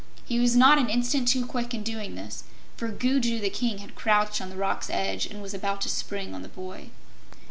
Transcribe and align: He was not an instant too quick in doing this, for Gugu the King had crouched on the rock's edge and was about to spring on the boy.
He 0.25 0.39
was 0.39 0.55
not 0.55 0.79
an 0.79 0.89
instant 0.89 1.27
too 1.27 1.45
quick 1.45 1.75
in 1.75 1.83
doing 1.83 2.15
this, 2.15 2.43
for 2.75 2.87
Gugu 2.87 3.39
the 3.39 3.51
King 3.51 3.77
had 3.77 3.93
crouched 3.93 4.41
on 4.41 4.49
the 4.49 4.55
rock's 4.55 4.89
edge 4.89 5.27
and 5.27 5.43
was 5.43 5.53
about 5.53 5.79
to 5.81 5.89
spring 5.89 6.33
on 6.33 6.41
the 6.41 6.49
boy. 6.49 6.89